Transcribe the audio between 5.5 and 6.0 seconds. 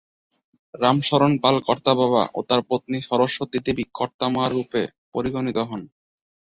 হন।